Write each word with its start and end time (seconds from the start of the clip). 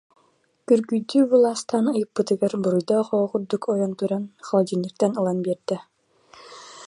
күргүйдүү 0.69 1.23
былаастаан 1.33 1.85
ыйыппытыгар, 1.97 2.53
буруйдаах 2.63 3.07
оҕо 3.15 3.27
курдук 3.31 3.63
ойон 3.73 3.91
туран, 3.99 4.23
холодильниктан 4.47 5.11
ылан 5.19 5.37
биэрдэ 5.45 5.77